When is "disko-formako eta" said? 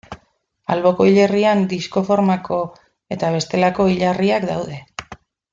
1.73-3.31